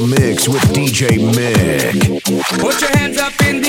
the 0.00 0.06
mix 0.06 0.48
with 0.48 0.62
DJ 0.74 1.08
Mick. 1.32 2.22
Put 2.60 2.80
your 2.80 2.90
hands 2.98 3.18
up 3.18 3.32
in 3.46 3.62
the 3.62 3.65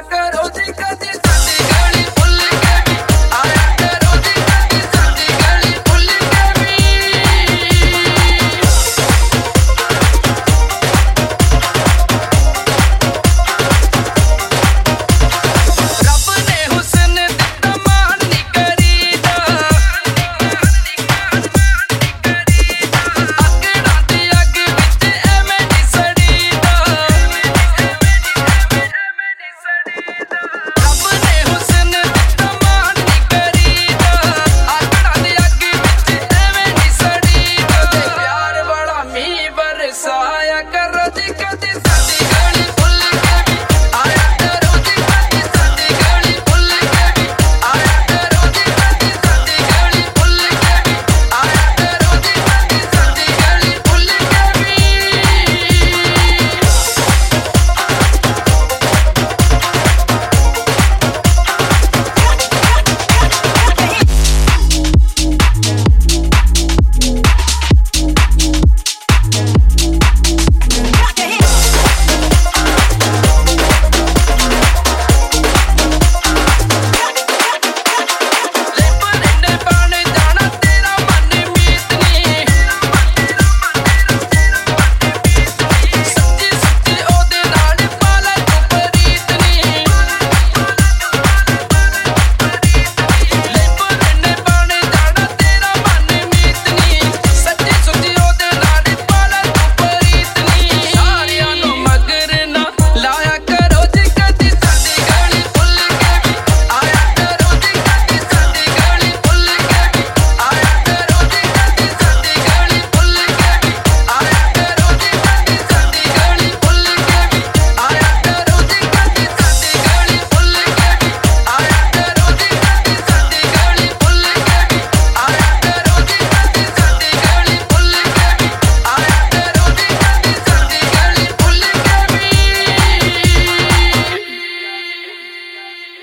cara, 0.00 0.50
chica, 0.52 0.96
vaya 40.42 40.64
que 40.64 40.88
rotica. 40.88 41.91